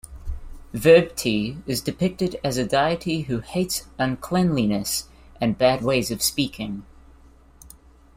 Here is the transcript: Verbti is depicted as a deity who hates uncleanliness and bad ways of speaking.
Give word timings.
Verbti 0.73 1.61
is 1.67 1.79
depicted 1.79 2.39
as 2.43 2.57
a 2.57 2.65
deity 2.65 3.21
who 3.21 3.37
hates 3.41 3.85
uncleanliness 3.99 5.07
and 5.39 5.59
bad 5.59 5.83
ways 5.83 6.09
of 6.09 6.23
speaking. 6.23 6.83